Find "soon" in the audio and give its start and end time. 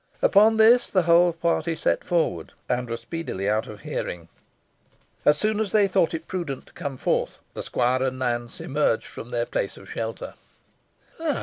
5.37-5.59